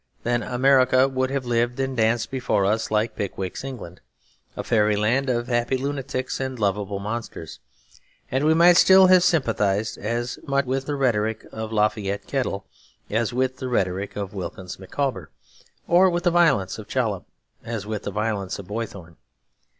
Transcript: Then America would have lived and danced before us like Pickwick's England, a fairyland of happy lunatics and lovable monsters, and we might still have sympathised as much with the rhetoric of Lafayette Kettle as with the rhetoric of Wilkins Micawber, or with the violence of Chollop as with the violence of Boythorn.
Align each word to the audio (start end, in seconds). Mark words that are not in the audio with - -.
Then 0.23 0.41
America 0.41 1.07
would 1.07 1.29
have 1.29 1.45
lived 1.45 1.79
and 1.79 1.95
danced 1.95 2.31
before 2.31 2.65
us 2.65 2.89
like 2.89 3.15
Pickwick's 3.15 3.63
England, 3.63 4.01
a 4.57 4.63
fairyland 4.63 5.29
of 5.29 5.45
happy 5.47 5.77
lunatics 5.77 6.39
and 6.39 6.57
lovable 6.57 6.97
monsters, 6.97 7.59
and 8.31 8.43
we 8.43 8.55
might 8.55 8.77
still 8.77 9.05
have 9.05 9.21
sympathised 9.21 9.99
as 9.99 10.39
much 10.43 10.65
with 10.65 10.87
the 10.87 10.95
rhetoric 10.95 11.45
of 11.51 11.71
Lafayette 11.71 12.25
Kettle 12.25 12.65
as 13.11 13.31
with 13.31 13.57
the 13.57 13.67
rhetoric 13.67 14.15
of 14.15 14.33
Wilkins 14.33 14.79
Micawber, 14.79 15.29
or 15.87 16.09
with 16.09 16.23
the 16.23 16.31
violence 16.31 16.79
of 16.79 16.87
Chollop 16.87 17.27
as 17.63 17.85
with 17.85 18.01
the 18.01 18.09
violence 18.11 18.57
of 18.57 18.65
Boythorn. 18.65 19.17